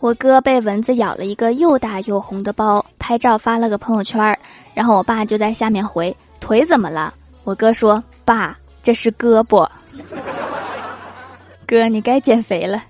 [0.00, 4.38] 我哥被蚊子咬了一个又大又红的包拍照发了个朋友圈儿
[4.72, 7.12] 然后我爸就在下面回腿怎么了？
[7.44, 9.68] 我哥说爸这是胳膊。
[11.66, 12.82] 哥你该减肥了。